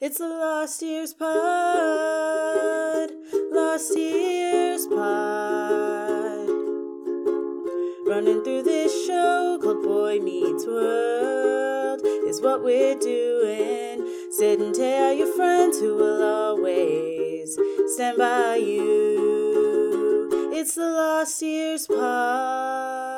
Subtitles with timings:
[0.00, 1.34] It's the Lost Years Pod.
[3.50, 6.48] Lost Years Pod.
[8.06, 14.06] Running through this show called Boy Meets World is what we're doing.
[14.30, 17.58] Sit and tell your friends who will always
[17.94, 20.30] stand by you.
[20.52, 23.17] It's the Lost Years Pod.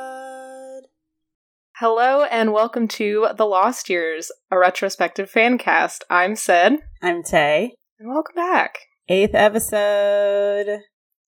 [1.80, 6.04] Hello and welcome to The Lost Years, a retrospective fan cast.
[6.10, 7.72] I'm Syd, I'm Tay.
[7.98, 8.80] and welcome back.
[9.08, 10.80] Eighth episode.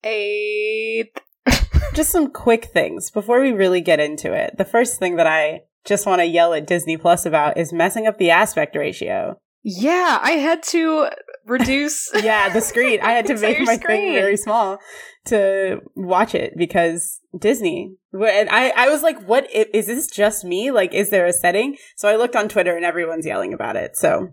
[0.03, 1.21] Eighth.
[1.93, 4.57] just some quick things before we really get into it.
[4.57, 8.05] The first thing that I just want to yell at Disney Plus about is messing
[8.05, 9.37] up the aspect ratio.
[9.63, 11.09] Yeah, I had to
[11.45, 12.09] reduce.
[12.23, 12.99] Yeah, the screen.
[13.01, 13.97] I had to make my screen.
[13.97, 14.79] thing very small
[15.25, 17.95] to watch it because Disney.
[18.13, 20.71] And I, I was like, what is this just me?
[20.71, 21.77] Like, is there a setting?
[21.95, 23.95] So I looked on Twitter and everyone's yelling about it.
[23.95, 24.29] So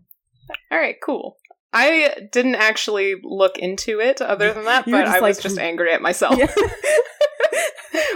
[0.70, 1.36] All right, cool.
[1.72, 5.62] I didn't actually look into it other than that, but I was like- just mm.
[5.62, 6.38] angry at myself.
[6.38, 6.46] yeah.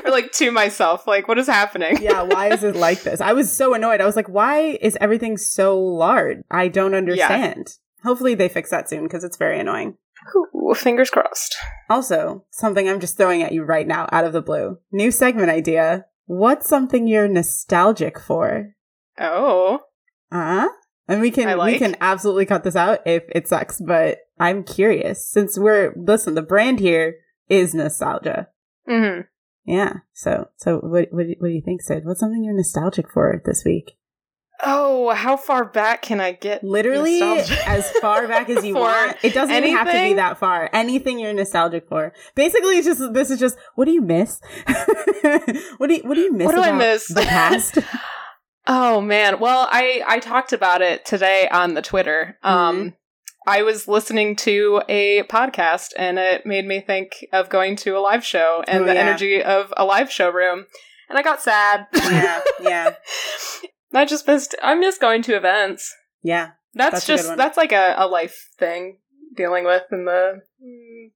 [0.04, 2.02] Or like to myself, like, what is happening?
[2.02, 3.20] yeah, why is it like this?
[3.20, 4.00] I was so annoyed.
[4.00, 6.38] I was like, why is everything so large?
[6.50, 7.74] I don't understand.
[8.02, 9.96] Hopefully they fix that soon because it's very annoying.
[10.36, 11.56] Ooh, fingers crossed.
[11.90, 14.78] Also, something I'm just throwing at you right now out of the blue.
[14.90, 16.06] New segment idea.
[16.26, 18.74] What's something you're nostalgic for?
[19.18, 19.80] Oh.
[20.30, 20.68] Uh-huh.
[21.08, 24.62] And we can I we can absolutely cut this out if it sucks, but I'm
[24.62, 27.16] curious since we're listen, the brand here
[27.48, 28.48] is nostalgia.
[28.88, 29.20] hmm
[29.64, 29.94] Yeah.
[30.12, 32.04] So so what what do- what do you think, Syd?
[32.04, 33.92] What's something you're nostalgic for this week?
[34.64, 36.62] Oh, how far back can I get?
[36.62, 39.16] Literally as far back as you want.
[39.22, 40.70] It doesn't even have to be that far.
[40.72, 42.12] Anything you're nostalgic for.
[42.36, 44.40] Basically, it's just this is just what do you miss?
[45.78, 46.46] what do you what do you miss?
[46.46, 47.08] What do I miss?
[47.08, 47.78] The past.
[48.64, 49.40] Oh man.
[49.40, 52.38] Well, I I talked about it today on the Twitter.
[52.44, 52.88] Um Mm-hmm.
[53.46, 58.00] I was listening to a podcast and it made me think of going to a
[58.00, 59.00] live show and Oh, the yeah.
[59.00, 60.66] energy of a live show room.
[61.08, 61.86] And I got sad.
[61.94, 62.94] yeah, yeah,
[63.94, 65.94] I just missed I miss going to events.
[66.22, 66.50] yeah.
[66.74, 68.98] That's, That's just that's like a, a life thing
[69.36, 71.10] dealing with in the mm,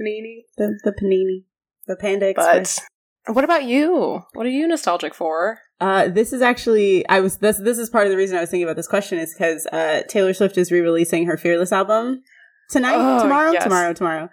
[0.00, 0.42] panini.
[0.56, 1.46] The the panini,
[1.88, 2.80] the Panda Express.
[3.26, 4.22] But what about you?
[4.34, 5.58] What are you nostalgic for?
[5.80, 8.50] Uh, this is actually I was this this is part of the reason I was
[8.50, 12.22] thinking about this question is because uh, Taylor Swift is re-releasing her Fearless album
[12.70, 13.64] tonight, Oh, tomorrow, yes.
[13.64, 14.28] tomorrow, tomorrow,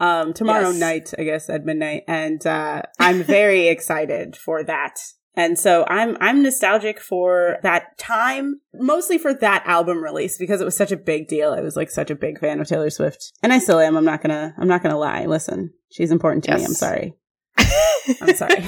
[0.00, 0.78] um, tomorrow Yes.
[0.80, 4.94] night, I guess at midnight, and uh, I'm very excited for that.
[5.38, 10.64] And so I'm I'm nostalgic for that time, mostly for that album release because it
[10.64, 11.52] was such a big deal.
[11.52, 13.98] I was like such a big fan of Taylor Swift, and I still am.
[13.98, 15.26] I'm not gonna I'm not gonna lie.
[15.26, 16.64] Listen, she's important to me.
[16.64, 17.12] I'm sorry.
[17.58, 18.64] I'm sorry.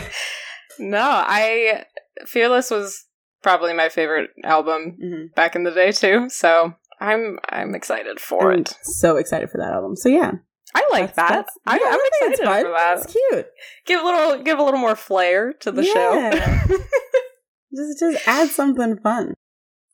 [0.78, 1.84] no, I
[2.27, 3.05] Fearless was
[3.43, 6.29] probably my favorite album hmm back in the day too.
[6.29, 8.75] So I'm I'm excited for I'm it.
[8.83, 9.97] so excited for that album.
[9.97, 10.33] So yeah,
[10.75, 11.28] I like That's- that.
[11.28, 11.91] that's- I, yeah,
[12.21, 12.99] think excited for that.
[12.99, 13.47] It's cute.
[13.87, 16.65] Give a little give a little more flair to the Yeah.
[16.67, 16.77] show.
[17.77, 19.34] Just just add something fun.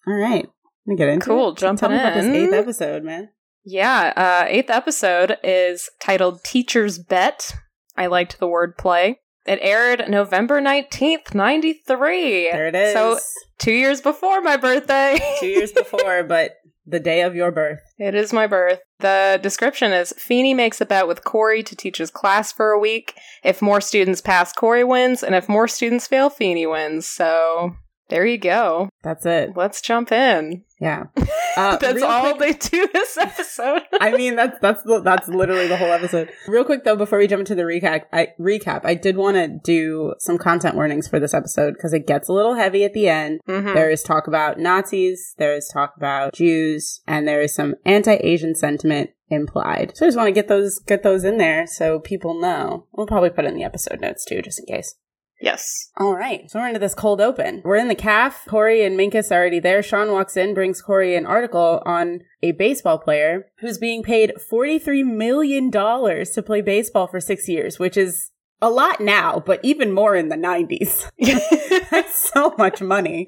[0.06, 1.58] All right, let me get into Cool, it.
[1.58, 2.34] jumping Tell me about this in.
[2.34, 3.30] eighth episode, man.
[3.64, 7.54] yeah, uh, eighth episode is titled "Teacher's Bet."
[7.96, 9.16] I liked the wordplay.
[9.46, 12.50] It aired November nineteenth, ninety three.
[12.50, 12.94] There it is.
[12.94, 13.18] So
[13.58, 15.18] two years before my birthday.
[15.40, 16.56] two years before, but
[16.86, 17.80] the day of your birth.
[17.98, 18.80] It is my birth.
[19.00, 22.78] The description is Feeny makes a bet with Corey to teach his class for a
[22.78, 23.14] week.
[23.42, 27.06] If more students pass, Corey wins, and if more students fail, Feeny wins.
[27.06, 27.76] So
[28.08, 28.88] there you go.
[29.02, 29.50] That's it.
[29.56, 30.62] Let's jump in.
[30.80, 31.04] Yeah.
[31.56, 33.82] Uh, That's all quick- they do this episode.
[34.00, 36.28] I mean, that's that's the- that's literally the whole episode.
[36.48, 38.80] Real quick though, before we jump into the recap, I recap.
[38.82, 42.32] I did want to do some content warnings for this episode because it gets a
[42.32, 43.38] little heavy at the end.
[43.48, 43.72] Mhm.
[43.72, 48.56] There is talk about Nazis, there is talk about Jews, and there is some anti-Asian
[48.56, 49.92] sentiment implied.
[49.94, 52.86] So I just want to get those get those in there so people know.
[52.90, 54.96] We'll probably put it in the episode notes too, just in case.
[55.44, 55.90] Yes.
[55.98, 57.60] All right, so we're into this cold open.
[57.66, 58.46] We're in the calf.
[58.48, 59.82] Corey and Minkus are already there.
[59.82, 65.04] Sean walks in, brings Corey an article on a baseball player who's being paid $43
[65.04, 68.30] million to play baseball for six years, which is
[68.62, 71.10] a lot now, but even more in the 90s.
[71.90, 73.26] That's so much money.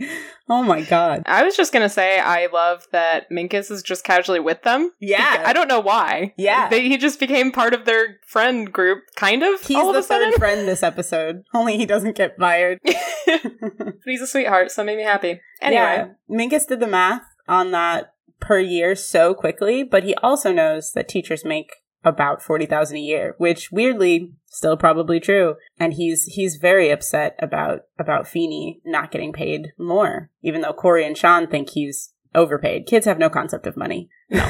[0.49, 1.23] Oh my God.
[1.27, 4.93] I was just gonna say I love that Minkus is just casually with them.
[5.01, 5.43] Yeah.
[5.45, 6.33] I don't know why.
[6.39, 6.69] Yeah.
[6.69, 9.61] They, he just became part of their friend group, kind of.
[9.61, 10.31] He's all of the a sudden.
[10.33, 12.79] third friend this episode, only he doesn't get fired.
[12.85, 15.41] but he's a sweetheart, so it made me happy.
[15.61, 16.09] Anyway, Yeah.
[16.31, 21.09] Minkus did the math on that per year so quickly, but he also knows that
[21.09, 21.71] teachers make
[22.07, 25.57] about 40,000 a year, which weirdly still probably true.
[25.79, 31.05] And he's he's very upset about about Feeny not getting paid more, even though Corey
[31.05, 32.87] and Sean think he's overpaid.
[32.87, 34.09] Kids have no concept of money.
[34.31, 34.49] No.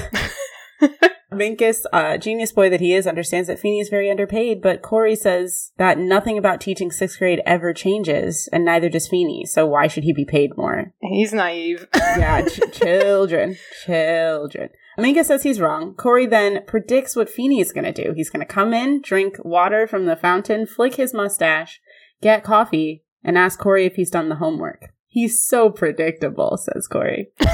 [1.32, 5.16] Minkus, uh, genius boy that he is, understands that Feeny is very underpaid, but Corey
[5.16, 9.86] says that nothing about teaching sixth grade ever changes, and neither does Feeny, so why
[9.86, 10.92] should he be paid more?
[11.00, 11.88] He's naive.
[11.94, 13.56] yeah, ch- children.
[13.84, 14.70] Children.
[14.98, 15.94] Minkus says he's wrong.
[15.94, 18.12] Corey then predicts what Feeny is going to do.
[18.14, 21.80] He's going to come in, drink water from the fountain, flick his mustache,
[22.22, 24.86] get coffee, and ask Corey if he's done the homework.
[25.06, 27.28] He's so predictable, says Corey.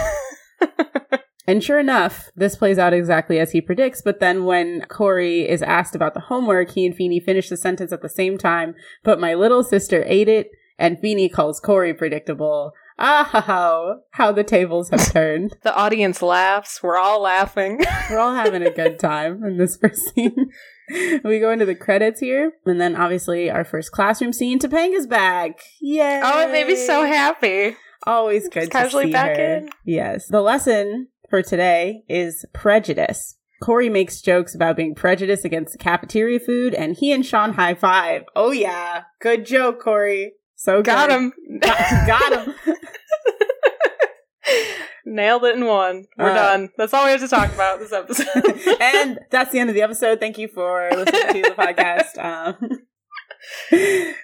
[1.46, 4.00] And sure enough, this plays out exactly as he predicts.
[4.00, 7.92] But then when Corey is asked about the homework, he and Feeny finish the sentence
[7.92, 8.74] at the same time.
[9.02, 12.72] But my little sister ate it, and Feeny calls Corey predictable.
[12.98, 15.56] Ah, how, the tables have turned.
[15.62, 16.82] the audience laughs.
[16.82, 17.80] We're all laughing.
[18.10, 20.50] We're all having a good time in this first scene.
[21.24, 24.58] we go into the credits here, and then obviously our first classroom scene.
[24.58, 25.60] Topanga's back.
[25.80, 26.20] Yay!
[26.22, 27.76] Oh, it made me so happy.
[28.06, 29.56] Always good casually to see back her.
[29.58, 29.70] in.
[29.84, 30.26] Yes.
[30.28, 33.36] The lesson for today is prejudice.
[33.62, 37.74] Corey makes jokes about being prejudiced against the cafeteria food, and he and Sean high
[37.74, 38.24] five.
[38.34, 40.32] Oh yeah, good joke, Corey.
[40.56, 40.86] So good.
[40.86, 41.18] Got good.
[41.18, 41.32] him.
[41.60, 42.54] Got him.
[45.04, 46.06] Nailed it in one.
[46.16, 46.70] We're Uh, done.
[46.78, 48.26] That's all we have to talk about this episode.
[48.80, 50.20] and that's the end of the episode.
[50.20, 52.16] Thank you for listening to the podcast.
[53.72, 53.76] Um,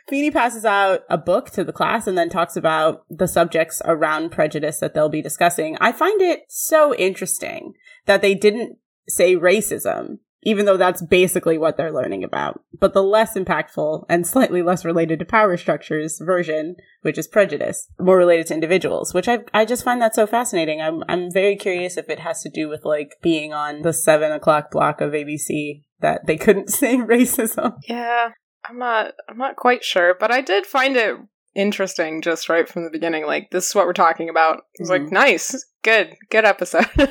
[0.08, 4.30] Feeny passes out a book to the class and then talks about the subjects around
[4.30, 5.76] prejudice that they'll be discussing.
[5.80, 7.74] I find it so interesting
[8.06, 8.78] that they didn't
[9.08, 12.60] say racism, even though that's basically what they're learning about.
[12.78, 17.88] But the less impactful and slightly less related to power structures version, which is prejudice,
[17.98, 20.80] more related to individuals, which I I just find that so fascinating.
[20.80, 24.32] I'm I'm very curious if it has to do with like being on the seven
[24.32, 27.74] o'clock block of ABC that they couldn't say racism.
[27.88, 28.30] yeah,
[28.68, 29.14] I'm not.
[29.28, 31.16] I'm not quite sure, but I did find it
[31.54, 33.26] interesting just right from the beginning.
[33.26, 34.58] Like this is what we're talking about.
[34.58, 35.14] I was like, mm-hmm.
[35.14, 36.88] nice, good, good episode.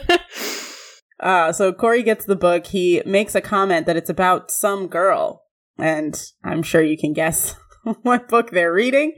[1.19, 2.68] Uh, so Corey gets the book.
[2.68, 5.44] He makes a comment that it's about some girl,
[5.78, 7.56] and I'm sure you can guess
[8.02, 9.14] what book they're reading.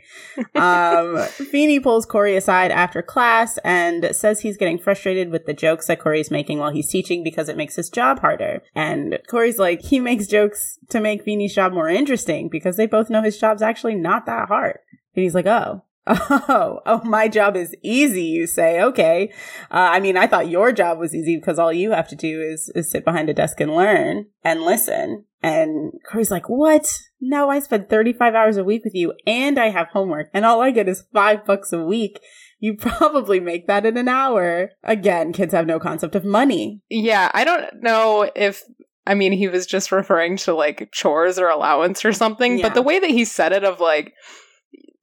[0.56, 1.18] Um,
[1.52, 6.00] Feeny pulls Corey aside after class and says he's getting frustrated with the jokes that
[6.00, 8.62] Corey's making while he's teaching because it makes his job harder.
[8.76, 13.10] And Corey's like, he makes jokes to make Feeny's job more interesting because they both
[13.10, 14.80] know his job's actually not that hard.
[15.16, 15.84] And he's like, oh.
[16.10, 18.82] Oh, oh, my job is easy, you say.
[18.82, 19.32] Okay.
[19.72, 22.42] Uh, I mean, I thought your job was easy because all you have to do
[22.42, 25.26] is, is sit behind a desk and learn and listen.
[25.44, 26.92] And Corey's like, what?
[27.22, 30.62] No, I spend 35 hours a week with you and I have homework and all
[30.62, 32.20] I get is five bucks a week.
[32.60, 34.72] You probably make that in an hour.
[34.84, 36.82] Again, kids have no concept of money.
[36.90, 38.64] yeah, I don't know if.
[39.08, 42.64] I mean, he was just referring to like chores or allowance or something, Yeah.
[42.68, 44.14] but the way that he said it, of like,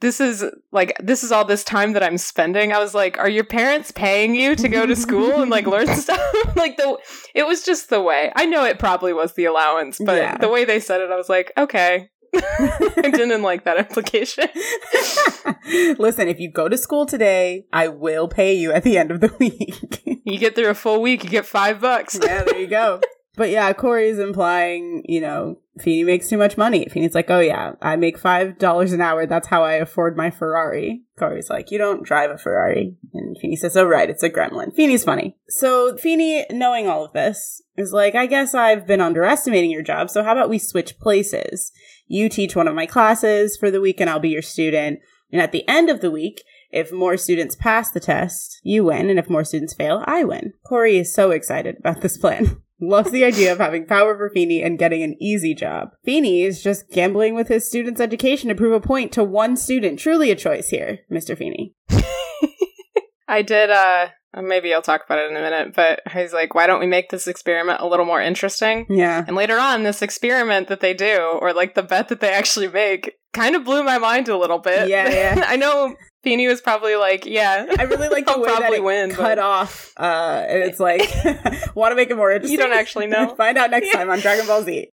[0.00, 2.72] this is like this is all this time that I'm spending.
[2.72, 5.87] I was like, are your parents paying you to go to school and like learn
[5.96, 6.20] stuff?
[6.56, 6.98] like the
[7.34, 8.31] it was just the way.
[8.37, 10.37] I know it probably was the allowance, but Yeah.
[10.38, 12.10] the way they said it, I was like, okay.
[12.37, 14.48] I didn't like that implication.
[15.98, 19.20] Listen, if you go to school today, I will pay you at the end of
[19.20, 20.02] the week.
[20.25, 22.19] You get through a full week, you get five bucks.
[22.22, 23.00] yeah, there you go.
[23.36, 26.86] But yeah, Corey's implying, you know, Feeny makes too much money.
[26.90, 29.26] Feeny's like, oh yeah, I make five dollars an hour.
[29.26, 31.02] That's how I afford my Ferrari.
[31.18, 32.96] Corey's like, you don't drive a Ferrari.
[33.12, 34.74] And Feeny says, oh right, it's a gremlin.
[34.74, 35.36] Feeny's funny.
[35.50, 40.08] So Feeny, knowing all of this, is like, I guess I've been underestimating your job.
[40.08, 41.72] So how about we switch places?
[42.06, 45.00] You teach one of my classes for the week and I'll be your student.
[45.31, 49.10] And at the end of the week, if more students pass the test, you win.
[49.10, 50.55] And if more students fail, I win.
[50.66, 52.62] Corey is so excited about this plan.
[52.78, 55.92] Loves the idea of having power over Feeny and getting an easy job.
[56.04, 59.98] Feeny is just gambling with his student's education to prove a point to one student.
[59.98, 61.36] Truly a choice here, Mr.
[61.36, 61.74] Feeny.
[63.28, 64.08] I did uh
[64.42, 67.08] maybe I'll talk about it in a minute, but he's like, why don't we make
[67.08, 68.84] this experiment a little more interesting?
[68.90, 69.24] Yeah.
[69.26, 72.68] And later on, this experiment that they do, or like the bet that they actually
[72.68, 74.88] make, kind of blew my mind a little bit.
[74.90, 75.44] Yeah, yeah.
[75.48, 77.64] I know Feeny was probably like, yeah.
[77.78, 79.92] I really like the way that it win, cut but- off.
[79.96, 81.00] Uh, and it's like,
[81.74, 82.58] want to make it more interesting?
[82.60, 83.34] You don't actually know.
[83.36, 83.92] Find out next Yeah.
[84.00, 84.90] time on Dragon Ball Z.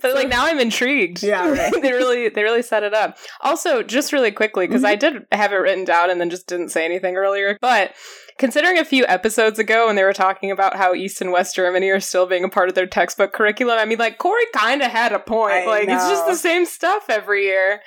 [0.00, 1.22] but like now I'm intrigued.
[1.22, 1.72] Yeah, right.
[1.82, 3.18] they really they really set it up.
[3.40, 5.14] Also, just really quickly because I Mm-hmm.
[5.18, 7.92] did have it written down and then just didn't say anything earlier, but
[8.38, 11.88] considering a few episodes ago when they were talking about how East and West Germany
[11.90, 14.90] are still being a part of their textbook curriculum, I mean like Corey kind of
[14.90, 15.54] had a point.
[15.54, 17.80] I like it's just the same stuff every year.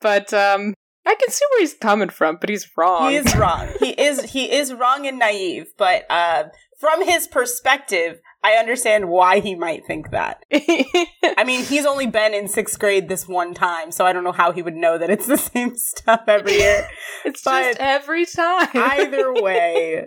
[0.00, 3.10] But um I can see where he's coming from, but he's wrong.
[3.10, 3.68] He is wrong.
[3.80, 6.44] he is he is wrong and naive, but uh
[6.82, 10.42] from his perspective, I understand why he might think that.
[10.52, 14.32] I mean, he's only been in sixth grade this one time, so I don't know
[14.32, 16.88] how he would know that it's the same stuff every year.
[17.24, 18.68] it's But just every time.
[18.74, 20.06] Either way.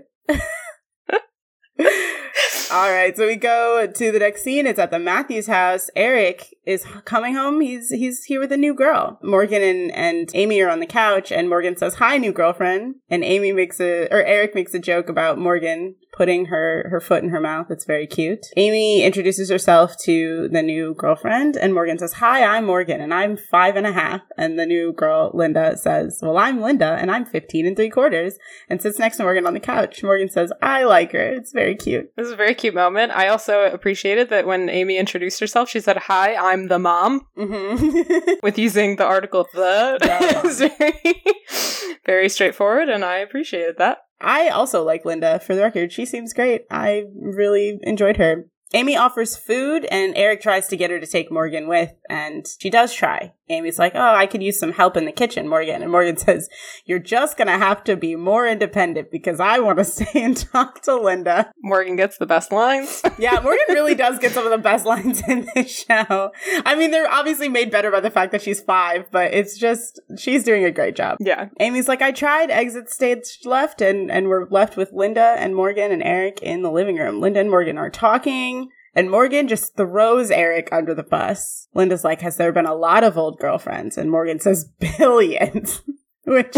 [2.71, 4.65] All right, so we go to the next scene.
[4.65, 5.89] It's at the Matthews house.
[5.95, 7.61] Eric is coming home.
[7.61, 9.19] He's he's here with a new girl.
[9.23, 13.23] Morgan and, and Amy are on the couch, and Morgan says, "Hi, new girlfriend." And
[13.23, 17.29] Amy makes a or Eric makes a joke about Morgan putting her her foot in
[17.29, 17.67] her mouth.
[17.69, 18.45] It's very cute.
[18.55, 23.37] Amy introduces herself to the new girlfriend, and Morgan says, "Hi, I'm Morgan, and I'm
[23.37, 27.25] five and a half." And the new girl, Linda, says, "Well, I'm Linda, and I'm
[27.25, 28.37] fifteen and three quarters."
[28.69, 30.03] And sits next to Morgan on the couch.
[30.03, 31.19] Morgan says, "I like her.
[31.19, 33.11] It's very cute." This is a very cute moment.
[33.11, 38.35] I also appreciated that when Amy introduced herself, she said, Hi, I'm the mom, Mm-hmm.
[38.43, 39.97] with using the article the.
[40.45, 40.69] The.
[40.69, 41.23] Very,
[42.05, 44.04] very straightforward, and I appreciated that.
[44.21, 45.39] I also like Linda.
[45.39, 46.65] For the record, she seems great.
[46.69, 48.45] I really enjoyed her.
[48.73, 52.69] Amy offers food, and Eric tries to get her to take Morgan with, and she
[52.69, 53.33] does try.
[53.49, 55.81] Amy's like, Oh, I could use some help in the kitchen, Morgan.
[55.81, 56.49] And Morgan says,
[56.85, 60.81] You're just gonna have to be more independent because I want to stay and talk
[60.83, 61.51] to Linda.
[61.63, 63.01] Morgan gets the best lines.
[63.17, 66.31] Yeah, Morgan really does get some of the best lines in this show.
[66.65, 70.01] I mean, they're obviously made better by the fact that she's five, but it's just,
[70.17, 71.17] she's doing a great job.
[71.21, 71.47] yeah.
[71.61, 75.93] Amy's like, I tried exit stage left, and, and we're left with Linda and Morgan
[75.93, 77.21] and Eric in the living room.
[77.21, 81.67] Linda and Morgan are talking, and Morgan just throws Eric under the bus.
[81.73, 83.97] Linda's like, Has there been a lot of old girlfriends?
[83.97, 84.65] And Morgan says,
[84.97, 85.81] Billions.
[86.27, 86.57] Which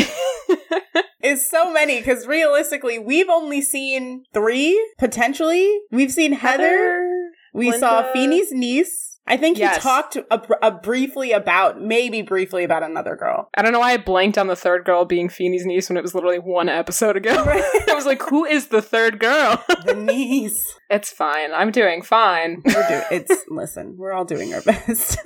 [1.22, 5.80] is so many, because realistically, we've only seen three, potentially.
[5.92, 7.32] We've seen Heather.
[7.54, 9.07] We saw Feeny's niece.
[9.28, 9.76] I think Yes.
[9.76, 13.50] he talked a, a briefly about, maybe briefly about another girl.
[13.56, 16.02] I don't know why I blanked on the third girl being Feeny's niece when it
[16.02, 17.32] was literally one episode ago.
[17.88, 19.64] I was like, who is the third girl?
[19.86, 20.62] The niece.
[20.90, 21.54] it's fine.
[21.54, 22.62] I'm doing fine.
[22.66, 25.18] We're doing it's listen, we're all doing our best.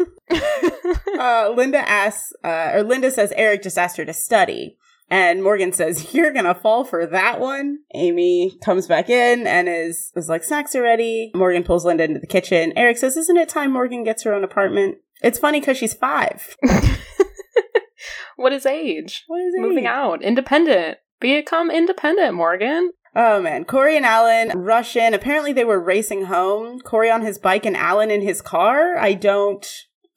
[1.20, 4.78] uh, Linda asks, uh, or Linda says Eric just asked her to study.
[5.12, 7.80] And Morgan says, You're gonna fall for that one.
[7.94, 11.32] Amy comes back in and is, is like, Snacks are ready.
[11.36, 12.72] Morgan pulls Linda into the kitchen.
[12.78, 14.98] Eric says, Isn't it time Morgan gets her own apartment?
[15.22, 16.56] It's funny because she's five.
[18.38, 19.26] what is age?
[19.28, 19.62] What is it?
[19.62, 20.24] Moving out.
[20.24, 20.98] Independent.
[21.20, 22.92] Become independent, Morgan.
[23.14, 25.14] Oh man, Corey and Alan rush in.
[25.14, 26.80] Apparently they were racing home.
[26.80, 28.98] Corey on his bike and Alan in his car.
[28.98, 29.68] I don't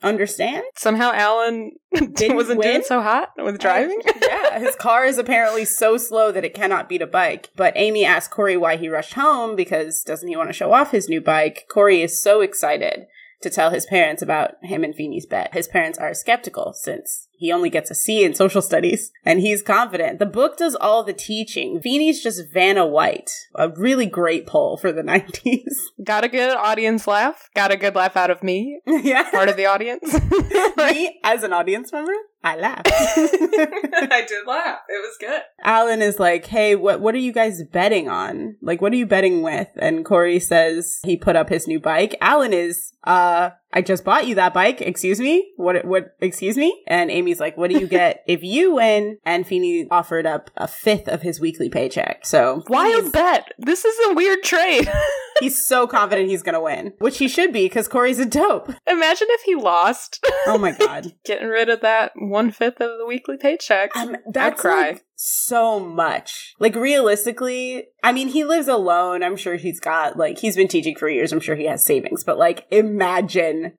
[0.04, 0.64] understand.
[0.76, 2.68] Somehow Alan Didn't wasn't win?
[2.68, 4.00] doing so hot with driving.
[4.22, 7.50] yeah, his car is apparently so slow that it cannot beat a bike.
[7.56, 10.90] But Amy asks Corey why he rushed home because doesn't he want to show off
[10.90, 11.66] his new bike?
[11.72, 13.06] Corey is so excited
[13.42, 15.52] to tell his parents about him and Feeny's bet.
[15.54, 19.60] His parents are skeptical since he only gets a C in social studies and he's
[19.60, 20.18] confident.
[20.18, 21.78] The book does all the teaching.
[21.78, 23.30] Feeny's just Vanna White.
[23.54, 25.74] A really great pull for the 90s.
[26.02, 27.50] Got a good audience laugh.
[27.54, 29.30] Got a good laugh out of me, yeah.
[29.30, 30.10] part of the audience.
[30.78, 32.90] Me, as an audience member, I laughed.
[32.92, 34.80] I did laugh.
[34.86, 35.40] It was good.
[35.62, 38.56] Alan is like, "Hey, what what are you guys betting on?
[38.60, 42.16] Like, what are you betting with?" And Corey says he put up his new bike.
[42.20, 44.82] Alan is, "Uh, I just bought you that bike.
[44.82, 45.52] Excuse me?
[45.56, 45.86] What?
[45.86, 46.16] What?
[46.20, 50.26] Excuse me?" And Amy's like, "What do you get if you win?" And Feeny offered
[50.26, 52.26] up a fifth of his weekly paycheck.
[52.26, 53.52] So Wild bet.
[53.58, 54.86] This is a weird trade.
[55.40, 58.70] he's so confident he's gonna win, which he should be because Corey's a dope.
[58.86, 60.24] Imagine if he lost.
[60.46, 63.96] Oh my god, Getting rid of that one fifth of the weekly paycheck.
[63.96, 64.90] um, that's cry.
[64.90, 66.54] like so much.
[66.58, 69.22] Like realistically, I mean, he lives alone.
[69.22, 71.32] I'm sure he's got like he's been teaching for years.
[71.32, 72.24] I'm sure he has savings.
[72.24, 73.78] But like, imagine,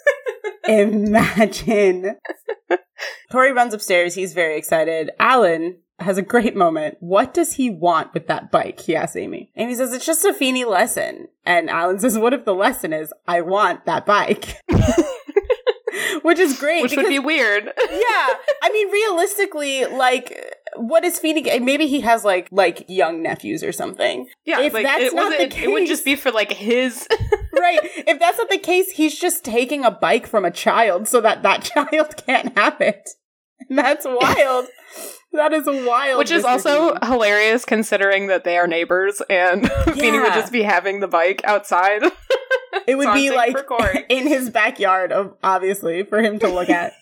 [0.66, 2.16] imagine.
[3.30, 4.14] Corey runs upstairs.
[4.14, 5.10] He's very excited.
[5.20, 6.96] Alan has a great moment.
[7.00, 8.80] What does he want with that bike?
[8.80, 9.50] He asks Amy.
[9.56, 11.28] Amy says it's just a Feeny lesson.
[11.44, 14.56] And Alan says, "What if the lesson is I want that bike?"
[16.22, 16.82] Which is great.
[16.82, 17.64] Which would be weird.
[17.64, 18.28] yeah
[18.62, 23.72] i mean realistically like what is feeding maybe he has like like young nephews or
[23.72, 26.52] something Yeah, If like, that's it not the wasn't- It would just be for like
[26.52, 27.06] his.
[27.52, 31.20] right if that's not the case he's just taking a bike from a child so
[31.20, 33.10] that that child can't have it
[33.68, 34.66] and that's wild
[35.32, 40.34] that is wild Which is also hilarious considering that they are neighbors and Feeny would
[40.34, 42.02] just be having the bike outside.
[42.86, 43.56] it would be like
[44.08, 46.92] in his backyard of obviously for him to look at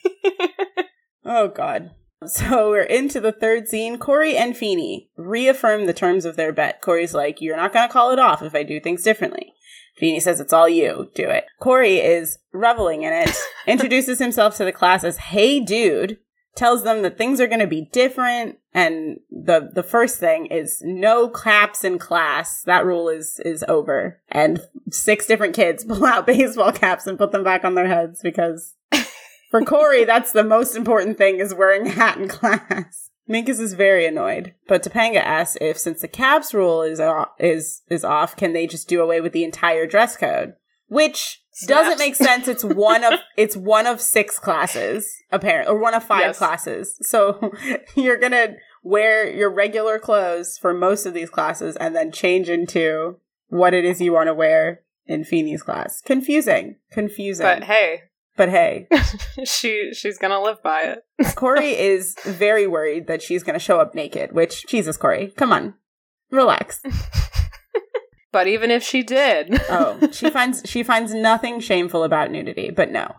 [1.25, 1.91] Oh God.
[2.27, 3.97] So we're into the third scene.
[3.97, 6.81] Corey and Feeny reaffirm the terms of their bet.
[6.83, 9.55] Corey's like, You're not gonna call it off if I do things differently.
[9.97, 11.11] Feeny says it's all you.
[11.15, 11.45] Do it.
[11.61, 16.19] Corey is reveling in it, introduces himself to the class as Hey Dude,
[16.55, 18.59] tells them that things are going to be different.
[18.75, 22.63] And the, the first thing is no caps in class.
[22.63, 24.21] That rule is, is over.
[24.29, 28.21] And six different kids pull out baseball caps and put them back on their heads
[28.23, 28.75] because
[29.51, 33.11] for Corey, that's the most important thing is wearing a hat in class.
[33.29, 37.83] Minkus is very annoyed, but Topanga asks if, since the caps rule is off, is
[37.89, 40.55] is off, can they just do away with the entire dress code?
[40.89, 41.83] Which Snaps.
[41.83, 42.49] doesn't make sense.
[42.49, 46.39] It's one of it's one of six classes, apparently, or one of five Yes.
[46.39, 46.99] classes.
[47.03, 47.53] So
[47.97, 53.19] you're gonna wear your regular clothes for most of these classes, and then change into
[53.49, 56.01] what it is you want to wear in Feeny's class.
[56.01, 57.45] Confusing, confusing.
[57.45, 58.03] But hey,
[58.37, 58.87] but hey,
[59.45, 61.05] she she's gonna live by it.
[61.35, 65.53] Corey is very worried that she's going to show up naked, which, Jesus, Corey, come
[65.53, 65.75] on.
[66.31, 66.81] Relax.
[68.33, 72.91] But even if she did, Oh, she finds she finds nothing shameful about nudity, but
[72.91, 73.17] no.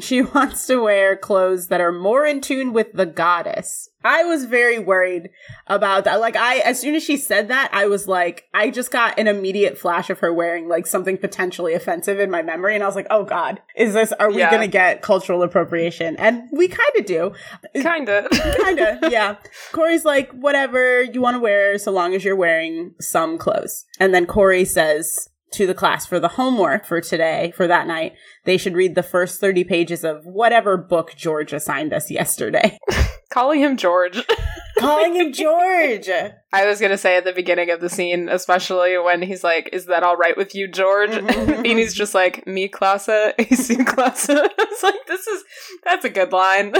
[0.00, 3.90] She wants to wear clothes that are more in tune with the goddess.
[4.06, 5.30] I was very worried
[5.66, 6.20] about that.
[6.20, 9.28] Like I as soon as she said that, I was like I just got an
[9.28, 12.96] immediate flash of her wearing like something potentially offensive in my memory and I was
[12.96, 14.50] like, "Oh god, is this are we Yeah.
[14.50, 17.32] going to get cultural appropriation?" And we kind of do.
[17.74, 18.28] kinda.
[18.64, 19.36] Kinda, yeah.
[19.72, 23.84] Corey's like, whatever you want to wear, so long as you're wearing some clothes.
[24.00, 28.14] And then Corey says to the class for the homework for today, for that night,
[28.44, 32.78] they should read the first 30 pages of whatever book George assigned us yesterday.
[33.30, 34.24] Calling him George.
[34.78, 36.08] Calling him George.
[36.52, 39.86] I was gonna say at the beginning of the scene, especially when he's like, "Is
[39.86, 41.52] that all right with you, George?" Mm-hmm, mm-hmm.
[41.64, 45.44] and he's just like, "Me classa, AC classa." it's like this is
[45.84, 46.74] that's a good line.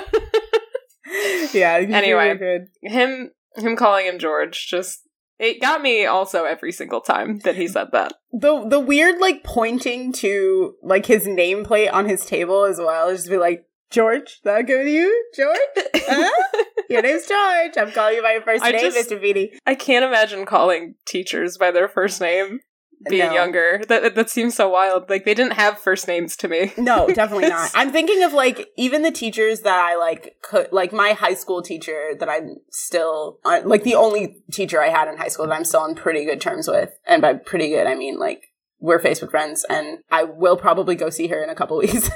[1.52, 1.74] yeah.
[1.74, 2.34] Anyway.
[2.34, 2.68] really good.
[2.82, 5.00] him him calling him George just
[5.38, 8.12] it got me also every single time that he said that.
[8.32, 13.08] The the weird like pointing to like his nameplate on his table as well.
[13.08, 15.24] is Just be like, George, that good with you?
[15.36, 15.58] George?
[15.96, 16.30] Huh?
[16.90, 17.76] Your name's George.
[17.78, 19.20] I'm calling you by your first I name, just- Mr.
[19.20, 19.52] Beatty.
[19.66, 22.60] I can't imagine calling teachers by their first name
[23.08, 23.34] being No.
[23.34, 23.82] younger.
[23.88, 25.08] That that seems so wild.
[25.10, 26.72] Like they didn't have first names to me.
[26.76, 27.70] No, definitely not.
[27.74, 31.62] I'm thinking of like even the teachers that I like could like my high school
[31.62, 35.54] teacher that I'm still uh, like the only teacher I had in high school that
[35.54, 36.90] I'm still on pretty good terms with.
[37.06, 38.42] And by pretty good, I mean like
[38.80, 42.10] we're Facebook friends and I will probably go see her in a couple weeks.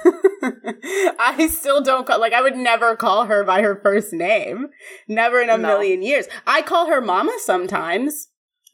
[1.20, 4.68] I still don't call, like I would never call her by her first name.
[5.08, 5.66] Never in a No.
[5.68, 6.26] million years.
[6.46, 8.28] I call her mama sometimes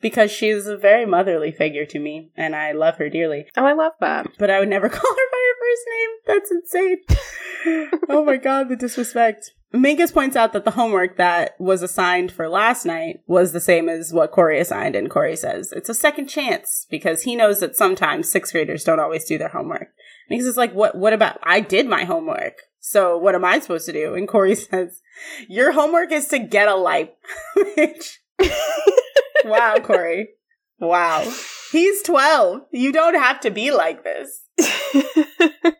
[0.05, 3.73] because she's a very motherly figure to me and I love her dearly Oh, I
[3.73, 4.27] love that.
[4.39, 6.11] but I would never call her by her first name.
[6.27, 8.01] That's insane.
[8.11, 9.53] oh my god, the disrespect.
[9.73, 13.89] Minkus points out that the homework that was assigned for last night was the same
[13.89, 17.75] as what Corey assigned, and Corey says it's a second chance because he knows that
[17.75, 19.89] sometimes sixth graders don't always do their homework.
[20.31, 20.95] Minkus is like, "What?
[20.95, 21.39] What about?
[21.43, 25.01] I did my homework, so what am I supposed to do?" And Corey says,
[25.49, 27.09] "Your homework is to get a life."
[29.45, 30.29] Wow, Corey,
[30.79, 31.31] wow.
[31.73, 32.63] He's 12.
[32.73, 34.43] You don't have to be like this.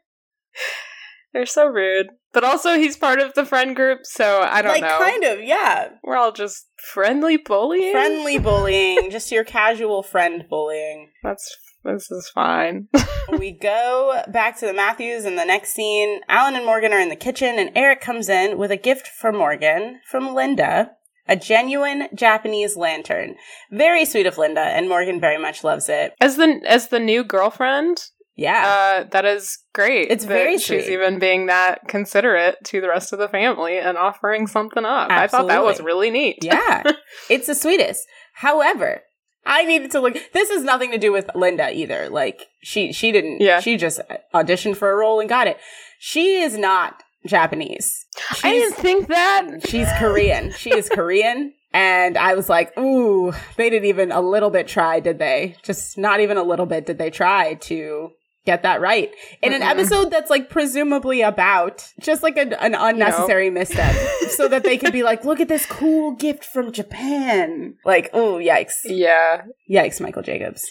[1.33, 2.09] They're so rude.
[2.33, 4.99] But also he's part of the friend group, so I don't like, know.
[4.99, 5.91] kind of, yeah.
[6.03, 7.93] We're all just friendly bullying.
[7.93, 11.11] Friendly bullying, just your casual friend bullying.
[11.23, 12.89] That's this is fine.
[13.39, 16.21] we go back to the Matthews in the next scene.
[16.29, 19.33] Alan and Morgan are in the kitchen, and Eric comes in with a gift for
[19.33, 20.93] Morgan from Linda.
[21.27, 23.37] A genuine Japanese lantern.
[23.71, 26.13] Very sweet of Linda, and Morgan very much loves it.
[26.21, 28.03] as the as the new girlfriend,
[28.37, 28.67] Yeah.
[28.67, 30.11] uh, that is great.
[30.11, 30.93] It's very she's sweet.
[30.93, 35.11] even being that considerate to the rest of the family and offering something up.
[35.11, 36.39] I thought that was really neat.
[36.43, 36.83] Yeah,
[37.31, 38.03] it's the sweetest.
[38.35, 39.03] However,
[39.47, 40.15] I needed to look.
[40.33, 42.09] This has nothing to do with Linda either.
[42.11, 43.41] Like she, she didn't.
[43.41, 43.61] Yeah.
[43.61, 44.01] she just
[44.35, 45.59] auditioned for a role and got it.
[46.01, 48.07] She is not Japanese.
[48.43, 49.69] I didn't think that.
[49.69, 50.53] She's Korean.
[50.53, 51.53] She is Korean.
[51.73, 55.57] And I was like, ooh, they didn't even a little bit try, did they?
[55.65, 58.11] Just not even a little bit did they try to
[58.47, 59.11] get that right.
[59.43, 59.71] In an Mm-mm.
[59.71, 63.95] episode that's like presumably about just like an, an unnecessary misstep
[64.29, 67.77] so that they could be like, look at this cool gift from Japan.
[67.85, 68.81] Like, oh, yikes.
[68.85, 69.43] Yeah.
[69.69, 70.65] Yikes, Michael Jacobs.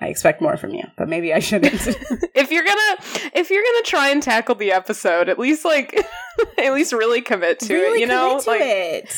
[0.00, 1.74] I expect more from you, but maybe I shouldn't.
[2.36, 2.96] If you're gonna
[3.34, 5.98] if you're gonna try and tackle the episode, at least like
[6.58, 8.40] at least really commit to really it, you know?
[8.46, 9.04] like it.
[9.04, 9.14] it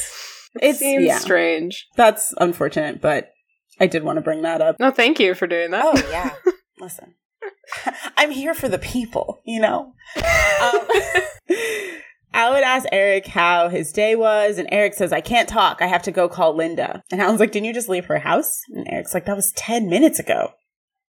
[0.63, 1.19] It's- seems yeah.
[1.19, 1.85] strange.
[1.97, 3.33] That's unfortunate, but
[3.81, 4.77] I did want to bring that up.
[4.79, 5.85] No, thank you for doing that.
[5.85, 6.31] Oh yeah.
[6.79, 7.15] Listen,
[8.17, 9.41] I'm here for the people.
[9.45, 9.93] You know.
[10.63, 10.81] Um,
[12.53, 15.79] would ask Eric how his day was, and Eric says, "I can't talk.
[15.81, 18.61] I have to go call Linda." And Alan's like, "Didn't you just leave her house?"
[18.75, 20.53] And Eric's like, "That was ten minutes ago."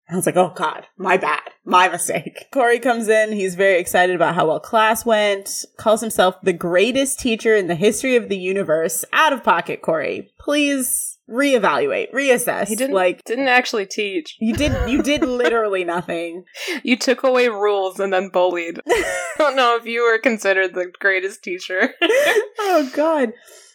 [0.09, 2.47] I was like, oh God, my bad, my mistake.
[2.51, 3.33] Corey comes in.
[3.33, 7.75] He's very excited about how well class went, calls himself the greatest teacher in the
[7.75, 9.03] history of the universe.
[9.11, 10.31] Out of pocket, Corey.
[10.39, 12.67] Please reevaluate, reassess.
[12.67, 14.37] He didn't like, didn't actually teach.
[14.39, 16.45] you did, you did literally nothing.
[16.83, 18.79] You took away rules and then bullied.
[18.87, 21.93] I don't know if you were considered the greatest teacher.
[22.59, 23.33] oh God.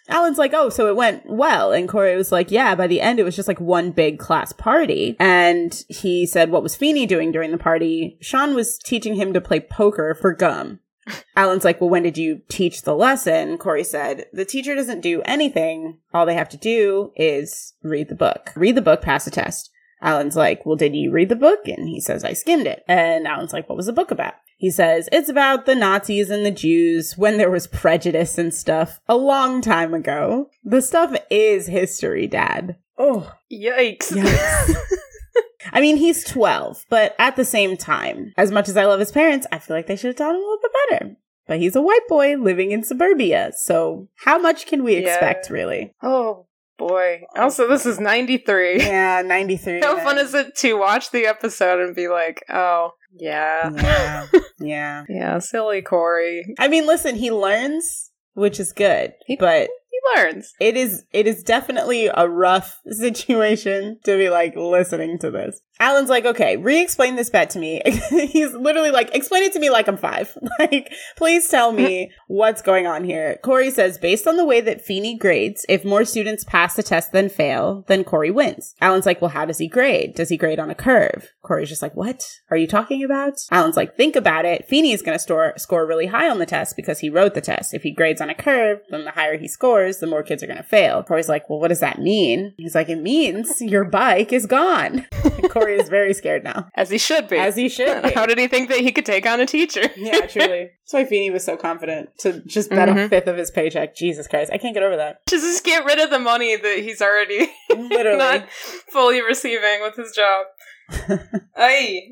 [0.09, 1.73] Alan's like, oh, so it went well.
[1.73, 4.53] And Corey was like, yeah, by the end, it was just like one big class
[4.53, 5.17] party.
[5.19, 8.19] And he said, what was Feeny doing during the party?
[8.21, 10.81] Sean was teaching him to play poker for gum.
[11.37, 13.59] Alan's like, well, when did you teach the lesson?
[13.59, 15.99] Corey said, the teacher doesn't do anything.
[16.13, 18.53] All they have to do is read the book.
[18.57, 19.71] Read the book, pass a test.
[20.01, 21.69] Alan's like, well, did you read the book?
[21.69, 22.83] And he says, I skimmed it.
[22.89, 24.35] And Alan's like, what was the book about?
[24.63, 29.01] He says, it's about the Nazis and the Jews when there was prejudice and stuff
[29.09, 30.51] a long time ago.
[30.63, 32.77] The stuff is history, Dad.
[32.97, 34.13] Oh, Yikes.
[34.13, 34.75] Yikes.
[35.73, 39.11] I mean, he's 12, but at the same time, as much as I love his
[39.11, 41.17] parents, I feel like they should have taught him a little bit better.
[41.49, 45.09] But he's a white boy living in suburbia, so how much can we Yeah.
[45.09, 45.93] expect, really?
[46.05, 46.47] Oh
[46.79, 47.23] boy.
[47.37, 48.79] Also, this is 93.
[48.81, 49.81] Yeah, 93.
[49.81, 53.71] How fun is it to watch the episode and be like, oh, yeah.
[53.75, 54.27] Yeah,
[54.61, 55.05] yeah.
[55.09, 56.45] Yeah, silly Corey.
[56.59, 60.55] I mean, listen, he learns, which is good, but He learns.
[60.59, 65.61] it is it is definitely a rough situation to be like listening to this.
[65.83, 67.83] Alan's like, okay, re-explain this bet to me.
[68.11, 70.33] He's literally like, explain it to me like I'm five.
[70.61, 73.41] like, please tell me what's going on here.
[73.43, 77.11] Corey says, based on the way that Feeny grades, if more students pass the test
[77.11, 78.77] than fail, then Corey wins.
[78.81, 80.15] Alan's like, well, how does he grade?
[80.15, 81.33] Does he grade on a curve?
[81.43, 83.41] Corey's just like, what are you talking about?
[83.51, 84.69] Alan's like, think about it.
[84.69, 87.41] Feeny is going to store, score really high on the test because he wrote the
[87.41, 87.75] test.
[87.75, 90.47] If he grades on a curve, then the higher he scores, the more kids are
[90.47, 91.03] going to fail.
[91.03, 92.55] Corey's like, well, what does that mean?
[92.57, 95.07] He's like, it means your bike is gone.
[95.51, 97.37] Corey is very scared now, As he should be.
[97.37, 98.11] as he should be.
[98.13, 99.83] How did he think that he could take on a teacher?
[99.97, 100.71] yeah, truly.
[100.83, 103.09] That's why Feeny was so confident to just bet a Mhm.
[103.09, 103.95] fifth of his paycheck.
[103.97, 105.27] Jesus Christ, I can't get over that.
[105.29, 108.19] Just get rid of the money that he's already Literally.
[108.19, 110.47] not fully receiving with his job.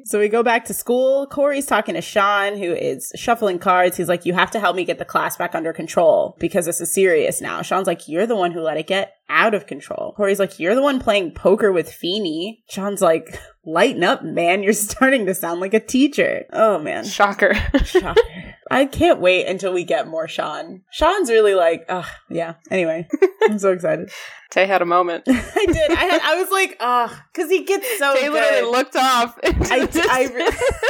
[0.05, 1.27] So we go back to school.
[1.27, 3.97] Corey's talking to Sean, who is shuffling cards.
[3.97, 6.81] He's like, You have to help me get the class back under control because this
[6.81, 7.63] is serious now.
[7.63, 10.13] Sean's like, You're the one who let it get out of control.
[10.17, 12.63] Corey's like, You're the one playing poker with Feeny.
[12.69, 14.63] Sean's like, Lighten up, man.
[14.65, 16.45] You're starting to sound like a teacher.
[16.53, 17.05] Oh, man.
[17.05, 17.55] Shocker.
[17.85, 18.21] Shocker.
[18.71, 20.83] I can't wait until we get more Sean.
[20.93, 22.55] Sean's really like, oh, yeah.
[22.71, 23.09] Anyway,
[23.43, 24.11] I'm so excited.
[24.51, 25.25] Tay had a moment.
[25.29, 25.91] I did.
[25.91, 29.39] I had, I was like, oh, because he gets so Tay literally looked off.
[29.43, 30.29] into I, I,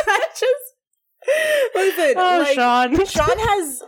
[0.06, 0.70] I just
[1.74, 2.14] listen.
[2.16, 3.06] oh, like, Sean.
[3.06, 3.82] Sean has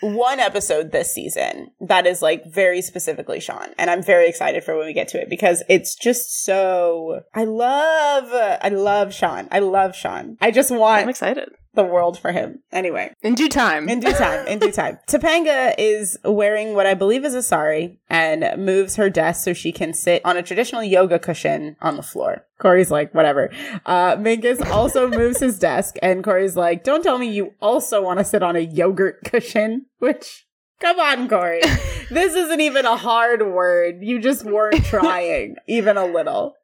[0.00, 4.76] one episode this season that is like very specifically Sean, and I'm very excited for
[4.76, 7.22] when we get to it because it's just so.
[7.34, 9.48] I love, I love Sean.
[9.50, 10.36] I love Sean.
[10.40, 11.50] I just want I'm excited.
[11.74, 12.62] The world for him.
[12.72, 13.88] Anyway, In due time.
[13.88, 14.98] in due time, in due time.
[15.08, 19.70] Topanga is wearing what I believe is a sari and moves her desk so she
[19.70, 22.44] can sit on a traditional yoga cushion on the floor.
[22.58, 23.50] Corey's like, whatever.
[23.86, 28.18] Uh, Minkus also moves his desk and Corey's like, don't tell me you also want
[28.18, 30.46] to sit on a yogurt cushion, which,
[30.80, 31.60] come on, Corey.
[32.10, 33.98] this isn't even a hard word.
[34.00, 36.54] You just weren't trying even a little.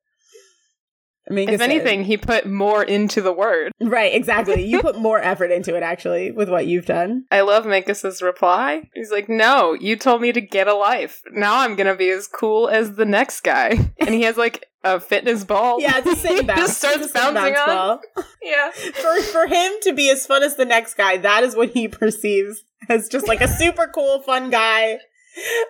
[1.29, 3.73] If said- anything, he put more into the word.
[3.81, 4.65] right, exactly.
[4.65, 7.25] You put more effort into it actually with what you've done.
[7.31, 8.89] I love Minkus's reply.
[8.95, 11.23] He's like, "No, you told me to get a life.
[11.33, 15.01] Now I'm gonna be as cool as the next guy." And he has like a
[15.01, 15.81] fitness ball.
[15.81, 16.61] Yeah, it's sit and bounce.
[16.61, 17.77] just starts It's a sit and bouncing bounce on.
[18.15, 18.25] ball.
[18.41, 18.71] Yeah.
[18.71, 21.89] For for him to be as fun as the next guy, that is what he
[21.89, 25.01] perceives as just like a super cool, fun guy.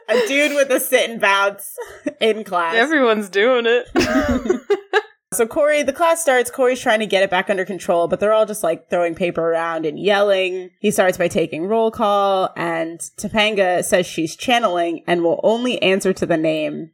[0.08, 1.74] A dude with a sit and bounce
[2.20, 2.74] in class.
[2.76, 3.88] Everyone's doing it.
[5.32, 6.50] So Corey, the class starts.
[6.50, 9.42] Corey's trying to get it back under control, but they're all just like throwing paper
[9.50, 10.70] around and yelling.
[10.80, 16.12] He starts by taking roll call, and Topanga says she's channeling and will only answer
[16.12, 16.90] to the name.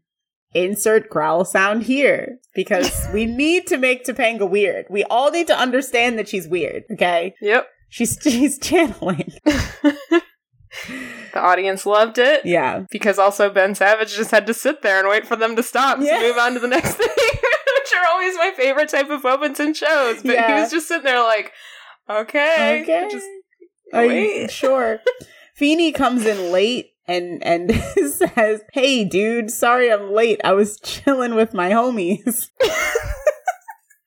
[0.54, 4.86] Insert growl sound here because we need to make Topanga weird.
[4.90, 6.84] We all need to understand that she's weird.
[6.92, 7.68] Okay, yep.
[7.88, 9.32] she's she's channeling.
[11.34, 12.44] The audience loved it.
[12.46, 15.62] Yeah, Because also Ben Savage just had to sit there and wait for them to
[15.62, 16.18] stop Yeah.
[16.18, 17.08] to move on to the next thing,
[17.82, 20.22] which are always my favorite type of moments in shows.
[20.22, 21.52] But he was just sitting there like,
[22.08, 23.26] okay, okay, just
[23.92, 24.50] Are you wait.
[24.50, 25.00] sure?
[25.54, 27.74] Feeny comes in late and and
[28.12, 30.40] says, "Hey, dude, sorry I'm late.
[30.44, 32.48] I was chilling with my homies."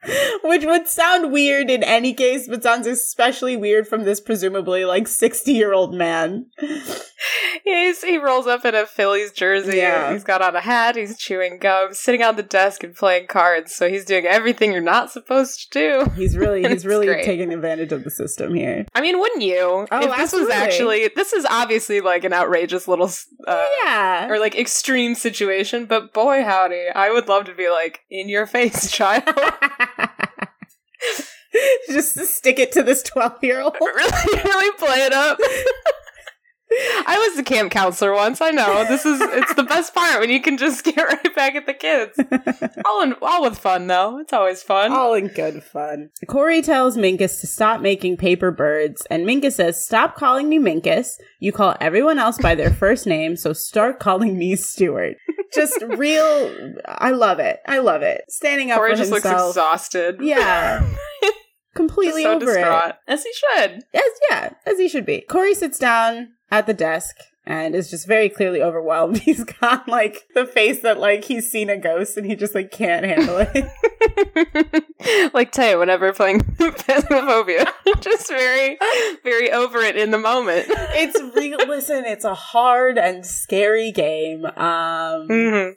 [0.43, 5.07] Which would sound weird in any case, but sounds especially weird from this presumably like
[5.07, 6.47] 60 year old man.
[7.63, 9.77] He's, he rolls up in a Phillies jersey.
[9.77, 10.13] Yeah.
[10.13, 10.95] He's got on a hat.
[10.95, 13.73] He's chewing gum, sitting on the desk and playing cards.
[13.73, 16.11] So he's doing everything you're not supposed to do.
[16.15, 17.25] He's really he's really great.
[17.25, 18.85] taking advantage of the system here.
[18.93, 19.87] I mean, wouldn't you?
[19.91, 20.47] Oh, if this absolutely.
[20.47, 23.09] was actually, this is obviously like an outrageous little,
[23.47, 24.27] uh, yeah.
[24.29, 28.45] or like extreme situation, but boy howdy, I would love to be like, in your
[28.45, 29.23] face, child.
[31.89, 33.75] Just to stick it to this 12 year old.
[33.79, 35.39] really, really play it up.
[37.07, 38.41] I was the camp counselor once.
[38.41, 41.55] I know this is it's the best part when you can just get right back
[41.55, 42.17] at the kids.
[42.85, 44.19] All in, all with fun though.
[44.19, 44.91] It's always fun.
[44.91, 46.09] All in good fun.
[46.27, 51.15] Corey tells Minkus to stop making paper birds, and Minkus says, Stop calling me Minkus.
[51.39, 55.17] You call everyone else by their first name, so start calling me Stuart.
[55.53, 56.75] Just real.
[56.85, 57.59] I love it.
[57.67, 58.23] I love it.
[58.29, 60.17] Standing up Corey for just looks exhausted.
[60.21, 60.87] Yeah.
[61.75, 62.95] Completely so over it.
[63.07, 63.83] as he should.
[63.93, 65.21] As yeah, as he should be.
[65.21, 69.17] Corey sits down at the desk and is just very clearly overwhelmed.
[69.25, 72.71] He's got like the face that like he's seen a ghost and he just like
[72.71, 73.71] can't handle it.
[75.33, 77.67] like Tay, whenever playing Phasmophobia,
[77.99, 78.77] just very,
[79.23, 80.65] very over it in the moment.
[80.69, 84.45] it's real listen, it's a hard and scary game.
[84.45, 85.69] Um hmm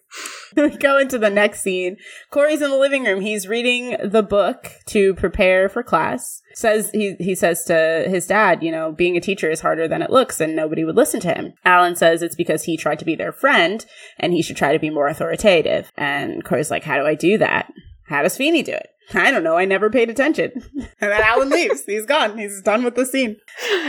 [0.57, 1.97] we go into the next scene.
[2.31, 3.21] Corey's in the living room.
[3.21, 6.43] He's reading the book to prepare for class.
[6.59, 10.03] Says he he says to his dad, you know, being a teacher is harder than
[10.03, 11.53] it looks, and nobody would listen to him.
[11.65, 13.87] Alan says it's because he tried to be their friend,
[14.19, 15.93] and he should try to be more authoritative.
[15.97, 17.73] And Corey's like, how do I do that?
[18.07, 18.89] How does Feeny do it?
[19.15, 19.57] I don't know.
[19.57, 20.51] I never paid attention.
[20.75, 21.85] and then Alan leaves.
[21.87, 22.37] He's gone.
[22.37, 23.37] He's done with the scene.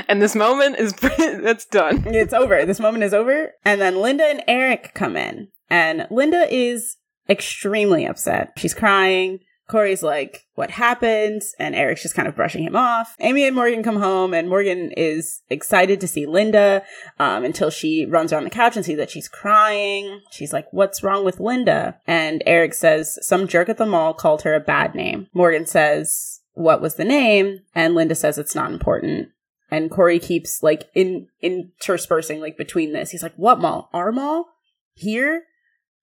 [0.07, 0.93] And this moment is
[1.41, 2.03] that's done.
[2.05, 2.67] It's over.
[2.67, 3.51] This moment is over.
[3.65, 5.47] And then Linda and Eric come in.
[5.71, 8.53] And Linda is extremely upset.
[8.57, 9.39] She's crying.
[9.69, 11.41] Corey's like, what happened?
[11.59, 13.15] And Eric's just kind of brushing him off.
[13.19, 16.83] Amy and Morgan come home and Morgan is excited to see Linda,
[17.19, 20.21] um, until she runs around the couch and sees that she's crying.
[20.31, 21.99] She's like, what's wrong with Linda?
[22.07, 25.27] And Eric says, some jerk at the mall called her a bad name.
[25.33, 27.59] Morgan says, what was the name?
[27.73, 29.29] And Linda says it's not important.
[29.71, 33.11] And Corey keeps like in interspersing like between this.
[33.11, 33.89] He's like, "What mall?
[33.93, 34.47] Our mall?
[34.93, 35.43] Here?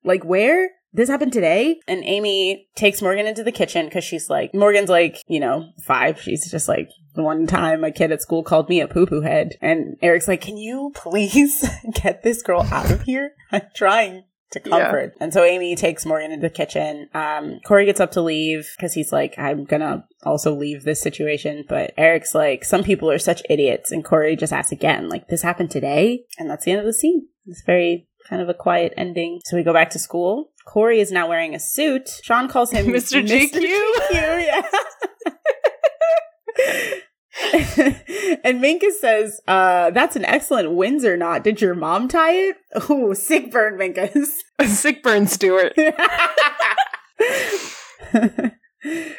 [0.05, 0.71] Like where?
[0.97, 5.23] This happened today?" And Amy takes Morgan into the kitchen because she's like, Morgan's like,
[5.29, 6.21] you know, five.
[6.21, 9.53] She's just like, one time a kid at school called me a poo poo head,
[9.61, 11.65] and Eric's like, "Can you please
[12.03, 13.33] get this girl out of here?
[13.53, 14.79] I'm trying." To Yeah.
[14.79, 15.15] comfort.
[15.21, 17.09] And so Amy takes Morgan into the kitchen.
[17.13, 21.65] Um, Corey gets up to leave because he's like, I'm gonna also leave this situation.
[21.69, 23.91] But Eric's like, some people are such idiots.
[23.91, 26.27] And Corey just asks again, like, this happened today?
[26.39, 27.27] And that's the end of the scene.
[27.47, 29.41] It's very kind of a quiet ending.
[29.45, 30.51] So we go back to school.
[30.67, 32.21] Corey is now wearing a suit.
[32.23, 33.25] Sean calls him Mr.
[33.25, 33.61] GQ.
[34.11, 34.63] yeah.
[38.45, 41.45] and Minkus says, uh, that's an excellent Windsor knot.
[41.45, 42.57] Did your mom tie it?
[42.89, 44.29] Oh, sick burn, Minkus.
[44.67, 45.75] Sick burn, Stuart.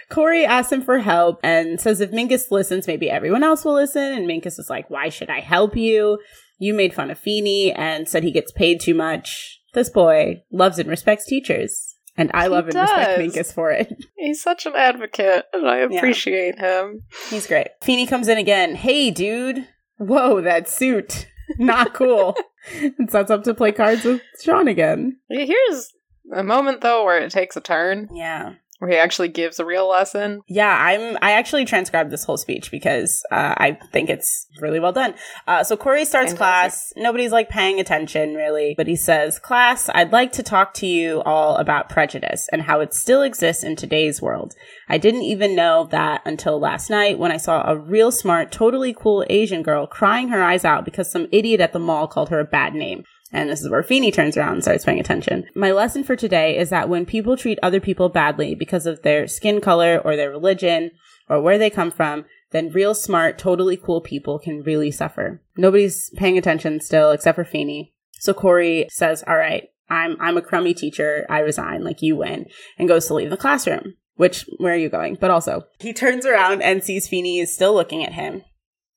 [0.10, 4.02] Corey asks him for help and says if Minkus listens, maybe everyone else will listen.
[4.02, 6.20] And Minkus is like, Why should I help you?
[6.58, 9.60] You made fun of Feeny and said he gets paid too much.
[9.74, 11.96] This boy loves and respects teachers.
[12.20, 13.20] And I He love and respect.
[13.20, 13.94] Minkus for it.
[14.18, 15.98] He's such an advocate, and I Yeah.
[15.98, 17.04] appreciate him.
[17.30, 17.68] He's great.
[17.82, 18.74] Feeny comes in again.
[18.74, 19.68] Hey, dude.
[20.00, 21.28] Whoa, that suit.
[21.60, 22.36] Not cool.
[22.98, 25.18] and sets up to play cards with Sean again.
[25.30, 25.94] Here's
[26.34, 28.54] a moment though where it takes a turn, Yeah.
[28.80, 30.42] Where he actually gives a real lesson.
[30.48, 31.18] Yeah, I'm.
[31.22, 35.16] I actually transcribed this whole speech because uh, I think it's really well done.
[35.48, 36.38] Uh, so Corey starts Fantastic.
[36.38, 36.94] class.
[36.96, 41.22] Nobody's like paying attention really, but he says, "Class, I'd like to talk to you
[41.24, 44.54] all about prejudice and how it still exists in today's world.
[44.88, 48.94] I didn't even know that until last night when I saw a real smart, totally
[48.94, 52.40] cool Asian girl crying her eyes out because some idiot at the mall called her
[52.40, 55.46] a bad name." And this is where Feeny turns around and starts paying attention.
[55.54, 59.28] My lesson for today is that when people treat other people badly because of their
[59.28, 60.92] skin color or their religion
[61.30, 65.42] or where they come from, then real smart, totally cool people can really suffer.
[65.58, 67.94] Nobody's paying attention still except for Feeny.
[68.20, 71.26] So Corey says, All right, I'm I'm a crummy teacher.
[71.30, 72.46] I resign, like you win,
[72.78, 73.96] and goes to leave the classroom.
[74.16, 75.18] Which where are you going?
[75.20, 78.44] But also he turns around and sees Feeny is still looking at him.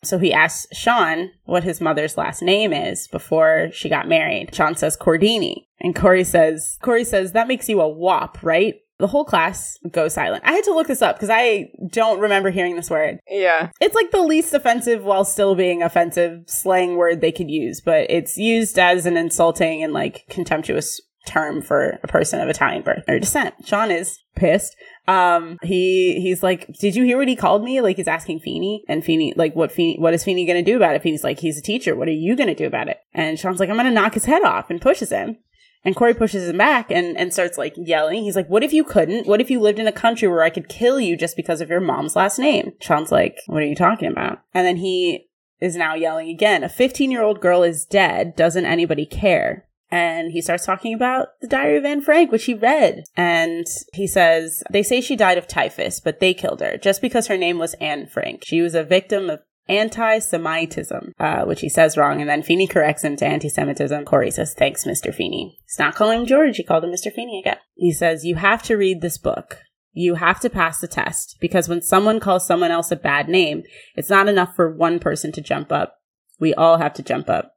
[0.02, 4.54] So he asks Sean what his mother's last name is before she got married.
[4.54, 5.66] Sean says Cordini.
[5.80, 8.76] And Corey says, Corey says, that makes you a wop, right?
[8.98, 10.44] The whole class goes silent.
[10.46, 13.18] I had to look this up because I don't remember hearing this word.
[13.28, 13.70] Yeah.
[13.80, 18.10] It's like the least offensive while still being offensive slang word they could use, but
[18.10, 23.04] it's used as an insulting and like contemptuous term for a person of Italian birth
[23.08, 23.54] or descent.
[23.64, 24.76] Sean is pissed.
[25.08, 27.80] Um, he he's like, did you hear what he called me?
[27.80, 30.94] Like he's asking Feeny, and Feeny like, what Feeny, what is Feeny gonna do about
[30.94, 31.02] it?
[31.02, 31.96] Feeny's like, he's a teacher.
[31.96, 32.98] What are you gonna do about it?
[33.12, 35.38] And Sean's like, I'm gonna knock his head off, and pushes him.
[35.84, 38.22] And Corey pushes him back and, and starts like yelling.
[38.22, 39.26] He's like, What if you couldn't?
[39.26, 41.70] What if you lived in a country where I could kill you just because of
[41.70, 42.72] your mom's last name?
[42.80, 44.40] Sean's like, What are you talking about?
[44.52, 45.28] And then he
[45.60, 46.62] is now yelling again.
[46.64, 48.36] A 15 year old girl is dead.
[48.36, 49.66] Doesn't anybody care?
[49.90, 53.02] And he starts talking about the Diary of Anne Frank, which he read.
[53.16, 57.26] And he says, They say she died of typhus, but they killed her just because
[57.26, 58.42] her name was Anne Frank.
[58.44, 63.04] She was a victim of anti-Semitism, uh, which he says wrong, and then Feeny corrects
[63.04, 64.04] him to anti-Semitism.
[64.04, 65.14] Corey says, "Thanks, Mr.
[65.14, 67.12] Feeny." He's not calling him George; he called him Mr.
[67.12, 67.58] Feeny again.
[67.76, 69.58] He says, "You have to read this book.
[69.92, 73.62] You have to pass the test because when someone calls someone else a bad name,
[73.96, 75.96] it's not enough for one person to jump up.
[76.38, 77.52] We all have to jump up."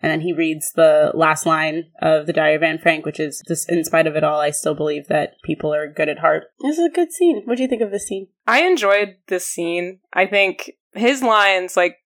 [0.00, 3.42] And then he reads the last line of the Diary of Anne Frank, which is
[3.48, 6.44] just in spite of it all, I still believe that people are good at heart.
[6.60, 7.42] This is a good scene.
[7.44, 8.28] What do you think of this scene?
[8.46, 9.98] I enjoyed this scene.
[10.12, 11.96] I think his lines, like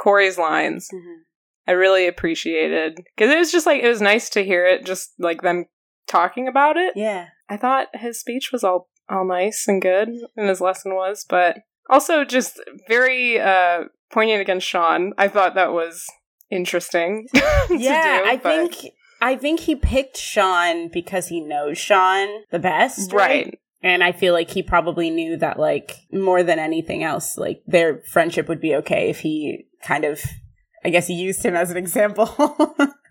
[0.00, 1.22] Corey's lines, Mm-hmm.
[1.68, 5.12] I really appreciated because it was just like it was nice to hear it, just
[5.20, 5.66] like them
[6.08, 6.94] talking about it.
[6.96, 7.26] Yeah.
[7.48, 11.58] I thought his speech was all all nice and good, and his lesson was, but
[11.88, 15.12] also just very uh poignant against Sean.
[15.16, 16.04] I thought that was
[16.50, 17.28] interesting.
[17.34, 22.28] to yeah, do, I but- think I think he picked Sean because he knows Sean
[22.50, 23.44] the best, right?
[23.46, 23.58] right.
[23.82, 28.02] And I feel like he probably knew that, like, more than anything else, like, their
[28.12, 30.20] friendship would be okay if he kind of,
[30.84, 32.26] I guess he used him as an example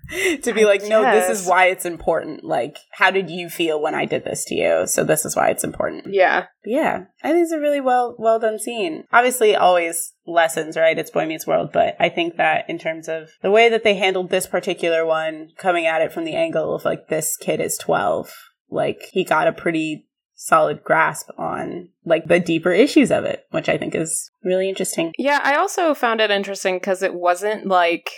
[0.43, 2.43] to be I like, no, this is why it's important.
[2.43, 4.87] Like, how did you feel when I did this to you?
[4.87, 6.13] So this is why it's important.
[6.13, 6.45] Yeah.
[6.65, 9.05] Yeah, I think it's a really well well done scene.
[9.11, 10.97] Obviously, always lessons, right?
[10.97, 13.95] It's Boy Meets World, but I think that in terms of the way that they
[13.95, 17.77] handled this particular one, coming at it from the angle of like this kid is
[17.77, 18.31] twelve,
[18.69, 23.69] like he got a pretty solid grasp on like the deeper issues of it, which
[23.69, 25.11] I think is really interesting.
[25.17, 28.09] Yeah, I also found it interesting because it wasn't like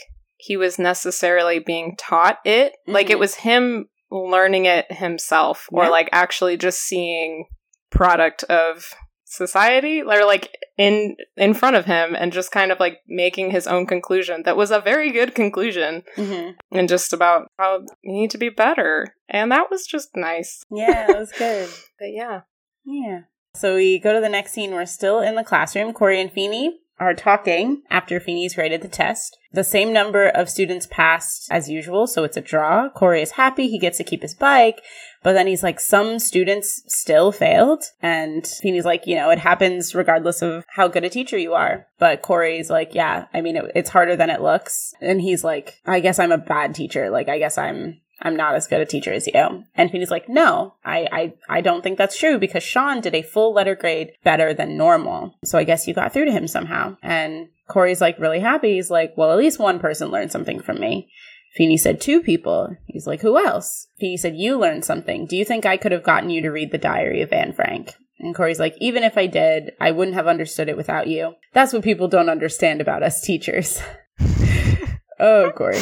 [0.41, 2.73] he was necessarily being taught it.
[2.87, 3.19] Like it Mhm.
[3.19, 5.89] was him learning it himself or Yeah.
[5.89, 7.45] like actually just seeing
[7.91, 8.93] product of
[9.25, 13.65] society or like in in front of him and just kind of like making his
[13.67, 16.51] own conclusion that was a very good conclusion Mm-hmm.
[16.77, 21.09] and just about how you need to be better and that was just nice Yeah,
[21.11, 21.69] it was good.
[21.99, 22.41] but yeah
[22.85, 23.19] Yeah.
[23.55, 24.71] So we go to the next scene.
[24.71, 25.91] We're still in the classroom.
[25.91, 29.37] Corey and Feeny are talking after Feeny's graded the test.
[29.51, 32.89] The same number of students passed as usual, so it's a draw.
[32.89, 33.67] Corey is happy.
[33.67, 34.81] He gets to keep his bike.
[35.23, 37.83] But then he's like, some students still failed.
[38.01, 41.87] And Feeny's like, you know, it happens regardless of how good a teacher you are.
[41.97, 44.93] But Corey's like, yeah, I mean, it, it's harder than it looks.
[45.01, 47.09] And he's like, I guess I'm a bad teacher.
[47.09, 49.63] Like, I guess I'm I'm not as good a teacher as you.
[49.75, 53.21] And Feeny's like, no, I, I, I don't think that's true because Sean did a
[53.21, 55.35] full letter grade better than normal.
[55.43, 56.97] So I guess you got through to him somehow.
[57.01, 58.75] And Corey's like really happy.
[58.75, 61.09] He's like, well, at least one person learned something from me.
[61.55, 62.77] Feeny said two people.
[62.87, 63.87] He's like, who else?
[63.99, 65.25] Feeny said, you learned something.
[65.25, 67.93] Do you think I could have gotten you to read the diary of Anne Frank?
[68.19, 71.33] And Corey's like, even if I did, I wouldn't have understood it without you.
[71.53, 73.81] That's what people don't understand about us teachers.
[75.19, 75.81] oh, Corey.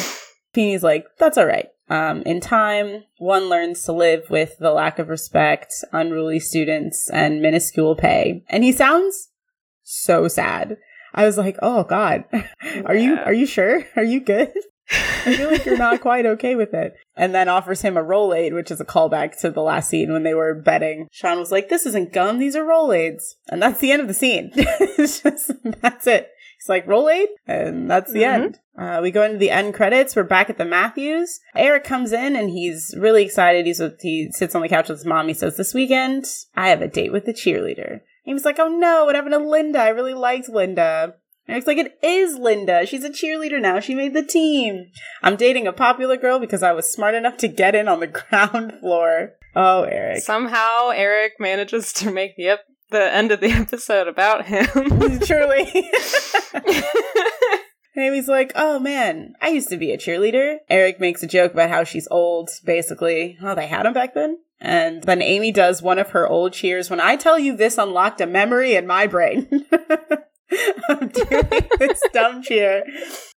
[0.54, 1.68] Feeny's like, that's all right.
[1.90, 7.42] Um, in time, one learns to live with the lack of respect, unruly students, and
[7.42, 8.44] minuscule pay.
[8.48, 9.30] And he sounds
[9.82, 10.76] so sad.
[11.12, 12.24] I was like, oh God,
[12.86, 13.84] are you are you sure?
[13.96, 14.52] Are you good?
[14.92, 16.94] I feel like you're not quite okay with it.
[17.16, 20.22] And then offers him a Rolaid, which is a callback to the last scene when
[20.22, 21.08] they were betting.
[21.12, 23.34] Sean was like, this isn't gum, these are Rolaids.
[23.48, 24.50] And that's the end of the scene.
[24.96, 26.30] just, that's it.
[26.60, 27.26] He's like, Rolaid?
[27.46, 28.34] And that's the Mhm.
[28.34, 28.58] end.
[28.78, 30.14] Uh, we go into the end credits.
[30.14, 31.40] We're back at the Matthews.
[31.56, 33.66] Eric comes in and he's really excited.
[33.66, 35.28] He's with, he sits on the couch with his mom.
[35.28, 38.00] He says, this weekend, I have a date with the cheerleader.
[38.24, 39.78] He was like, oh no, what happened to Linda?
[39.80, 41.14] I really liked Linda.
[41.48, 42.86] Eric's like, it is Linda.
[42.86, 43.80] She's a cheerleader now.
[43.80, 44.86] She made the team.
[45.22, 48.06] I'm dating a popular girl because I was smart enough to get in on the
[48.30, 49.32] ground floor.
[49.56, 50.22] Oh, Eric.
[50.22, 52.50] somehow eric manages to make the
[52.90, 54.66] the end of the episode about him
[55.20, 55.90] Truly.
[57.96, 60.58] Amy's like, oh man, I used to be a cheerleader.
[60.68, 63.36] Eric makes a joke about how she's old, basically.
[63.42, 64.38] Oh, they had him back then?
[64.60, 66.88] And then Amy does one of her old cheers.
[66.88, 69.66] When I tell you this unlocked a memory in my brain.
[70.88, 71.48] I'm doing
[71.78, 72.84] this dumb cheer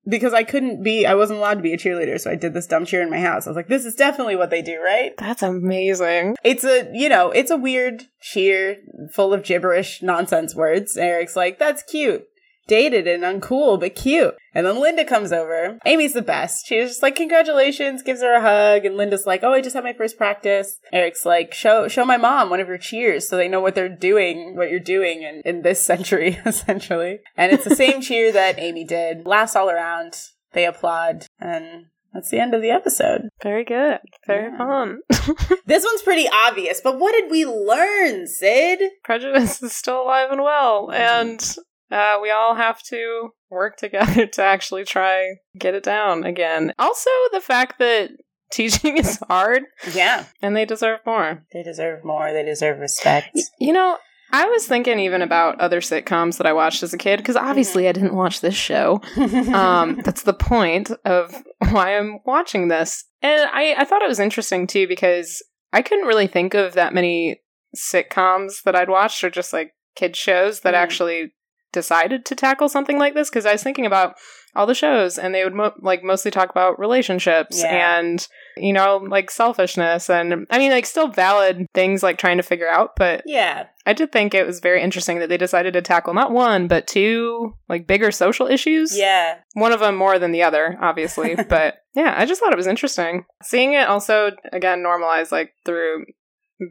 [0.07, 2.21] because I couldn't be, I wasn't allowed to be a cheerleader.
[2.21, 3.47] So I did this dumb cheer in my house.
[3.47, 5.13] I was like, this is definitely what they do, right?
[5.19, 6.37] That's amazing.
[6.43, 8.77] It's a, you know, it's a weird cheer
[9.13, 10.97] full of gibberish nonsense words.
[10.97, 12.25] And Eric's like, that's cute.
[12.71, 14.37] Dated and uncool but cute.
[14.55, 15.77] And then Linda comes over.
[15.85, 16.67] Amy's the best.
[16.67, 18.85] She's just like, congratulations, gives her a hug.
[18.85, 20.79] And Linda's like, oh, I just had my first practice.
[20.93, 23.89] Eric's like, show, show my mom one of your cheers so they know what they're
[23.89, 27.19] doing, what you're doing in, in this century, essentially.
[27.37, 29.27] And it's the same cheer that Amy did.
[29.27, 30.15] Last all around.
[30.53, 33.29] They applaud and that's the end of the episode.
[33.43, 33.99] Very good.
[34.27, 34.59] Very Yeah.
[34.59, 35.01] fun.
[35.67, 38.81] This one's pretty obvious, but what did we learn, Syd?
[39.05, 41.01] Prejudice is still alive and well, mm-hmm.
[41.01, 41.57] and
[41.91, 46.73] uh, we all have to work together to actually try get it down again.
[46.79, 48.11] Also, the fact that
[48.53, 49.63] teaching is hard
[49.95, 50.25] Yeah.
[50.43, 51.45] and they deserve more.
[51.53, 52.33] They deserve more.
[52.33, 53.39] They deserve respect.
[53.61, 53.97] You know,
[54.33, 57.89] I was thinking even about other sitcoms that I watched as a kid because obviously
[57.89, 59.01] I didn't watch this show.
[59.53, 61.35] um, that's the point of
[61.71, 63.05] why I'm watching this.
[63.23, 66.95] And I, I thought it was interesting too because I couldn't really think of that
[66.95, 67.41] many
[67.77, 70.79] sitcoms that I'd watched or just like kid shows that Mm.
[70.79, 71.33] actually
[71.73, 74.15] decided to tackle something like this because I was thinking about
[74.57, 77.99] all the shows and they would mo- like mostly talk about relationships Yeah.
[78.01, 82.43] and you know like selfishness and I mean like still valid things like trying to
[82.43, 83.67] figure out but yeah.
[83.87, 86.89] I did think it was very interesting that they decided to tackle not one but
[86.89, 88.97] two like bigger social issues.
[88.99, 89.37] Yeah.
[89.55, 91.37] One of them more than the other, obviously.
[91.49, 93.27] but yeah, I just thought it was interesting.
[93.45, 96.07] Seeing it also again normalized like through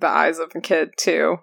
[0.02, 1.38] the eyes of a kid too.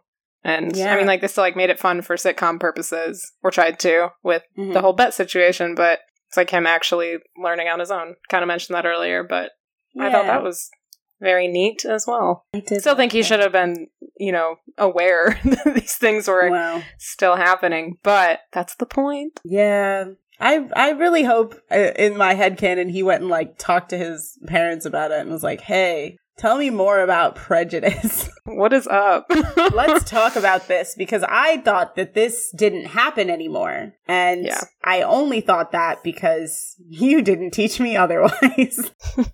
[0.46, 0.92] And Yeah.
[0.94, 4.44] I mean like still like made it fun for sitcom purposes, or tried to with
[4.56, 4.72] Mhm.
[4.74, 8.14] the whole bet situation, but it's like him actually learning on his own.
[8.30, 9.50] Kind of mentioned that earlier, but
[9.98, 10.70] I thought that was
[11.20, 12.44] very neat as well.
[12.54, 13.88] I did Still think he should have been,
[14.18, 16.48] you know, aware that these things were.
[16.50, 16.82] Wow.
[16.98, 19.40] still happening, but that's the point.
[19.44, 20.04] Yeah.
[20.38, 23.96] I I really hope uh, in my head canon he went and like talked to
[23.98, 28.28] his parents about it and was like, "Hey, tell me more about prejudice.
[28.48, 29.26] What is up?
[29.74, 33.92] Let's talk about this because I thought that this didn't happen anymore.
[34.06, 34.60] And Yeah.
[34.84, 38.92] I only thought that because you didn't teach me otherwise."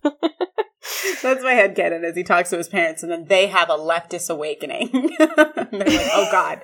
[1.22, 3.76] That's my head canon as he talks to his parents and then they have a
[3.76, 4.88] leftist awakening.
[5.18, 5.28] they're
[5.70, 6.61] like, "Oh god,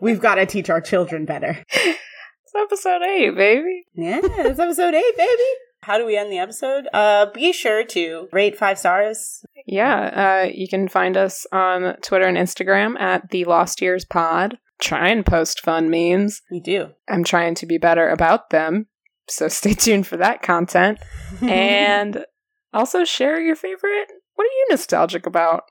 [0.00, 3.86] we've got to teach our children better." it's episode eight, baby.
[3.94, 5.42] Yeah, it's episode eight, baby.
[5.82, 6.88] How do we end the episode?
[6.92, 9.44] Uh, be sure to rate five stars.
[9.66, 14.58] Yeah, uh, you can find us on Twitter and Instagram at the Lost Years Pod.
[14.80, 16.42] Try and post fun memes.
[16.50, 16.90] We do.
[17.08, 18.86] I'm trying to be better about them,
[19.28, 20.98] so stay tuned for that content.
[21.42, 22.24] and
[22.72, 24.12] also share your favorite.
[24.34, 25.64] What are you nostalgic about?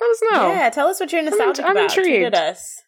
[0.00, 0.48] Let us know.
[0.48, 1.76] yeah, tell us what you're nostalgic about.
[1.76, 1.94] I'm about.
[1.94, 2.82] Tweet at us.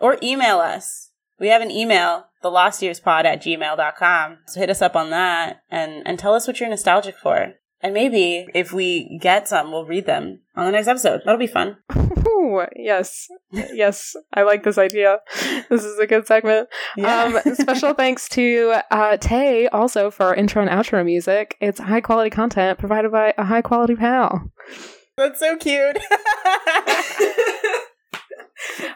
[0.00, 1.10] Or email us.
[1.40, 4.38] We have an email, thelostyearspod at gmail.com.
[4.46, 7.54] So hit us up on that and, and tell us what you're nostalgic for.
[7.80, 11.20] And maybe if we get some, we'll read them on the next episode.
[11.24, 11.78] That'll be fun.
[12.26, 15.18] Ooh, yes, yes, I like this idea.
[15.68, 16.68] This is a good segment.
[17.04, 21.56] Um, special thanks to uh, Tay also for our intro and outro music.
[21.60, 24.50] It's high quality content provided by a high quality pal.
[25.16, 25.98] That's so cute.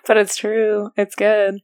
[0.08, 0.90] But it's true.
[0.96, 1.60] It's good.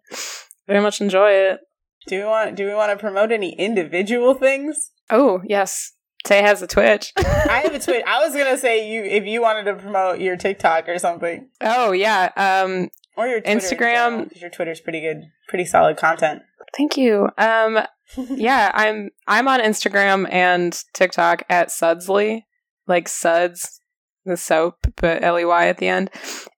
[0.69, 1.61] Very much enjoy it.
[2.07, 4.91] Do we want do we want to promote any individual things?
[5.11, 5.93] Oh, yes.
[6.25, 7.13] Tay has a Twitch.
[7.19, 8.03] I have a Twitch.
[8.07, 11.49] I was gonna say you if you wanted to promote your TikTok or something.
[11.61, 12.31] oh, yeah.
[12.37, 13.95] Um, Or your Twitter Instagram.
[14.09, 16.43] general, 'cause your Twitter's pretty good, pretty solid content.
[16.77, 17.29] thank you.
[17.39, 17.81] Um,
[18.17, 22.45] yeah, I'm I'm on Instagram and TikTok at Sudsley,
[22.87, 23.81] like Suds,
[24.25, 26.11] the soap, but L E Y at the end,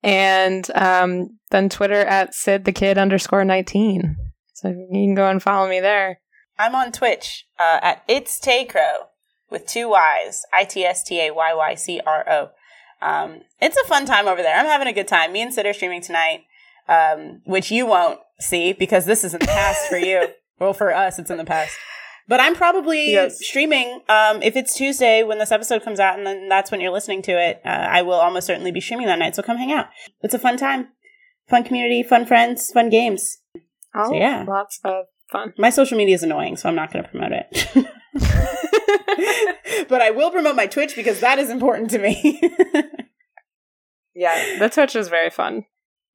[0.03, 4.15] and um, then Twitter at Sid the Kid underscore nineteen.
[4.57, 6.19] So you can go and follow me there.
[6.57, 9.05] I'm on Twitch uh, at It's Tayycro
[9.51, 12.49] with two Y's, I T S T A Y Y C R O.
[12.99, 14.57] Um, it's a fun time over there.
[14.57, 15.31] I'm having a good time.
[15.31, 16.45] Me and Syd are streaming tonight,
[16.89, 20.27] um, which you won't see because this is in the past for you.
[20.59, 21.77] Well, for us, it's in the past.
[22.27, 23.37] But I'm probably Yes.
[23.45, 24.01] streaming.
[24.09, 27.21] Um, if it's Tuesday when this episode comes out, and then that's when you're listening
[27.21, 29.35] to it, uh, I will almost certainly be streaming that night.
[29.35, 29.89] So come hang out.
[30.23, 30.87] It's a fun time,
[31.47, 33.37] fun community, fun friends, fun games.
[33.97, 34.45] Oh, yeah.
[34.47, 35.53] lots of fun.
[35.57, 37.67] My social media is annoying, so I'm not going to promote it.
[39.89, 42.39] but I will promote my Twitch because that is important to me.
[44.15, 45.65] yeah, the Twitch is very fun.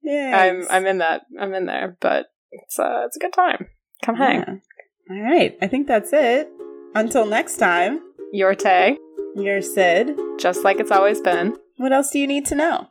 [0.01, 1.21] yeah, I'm I'm in that.
[1.39, 3.67] I'm in there, but it's uh, it's a good time.
[4.03, 4.61] Come hang.
[5.09, 6.49] All right, I think that's it.
[6.95, 7.99] Until next time,
[8.31, 8.97] Your Tay,
[9.35, 10.15] you're Syd.
[10.39, 11.57] just like it's always been.
[11.77, 12.87] What else do you need to know?